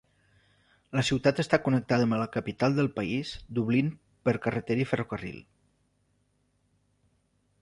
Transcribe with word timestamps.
La 0.99 1.03
ciutat 1.09 1.41
està 1.43 1.59
connectada 1.67 2.07
amb 2.07 2.17
la 2.21 2.29
capital 2.37 2.79
del 2.79 2.91
país, 2.97 3.35
Dublín 3.59 3.93
per 4.29 4.37
carretera 4.47 4.87
i 4.87 4.89
ferrocarril. 4.95 5.41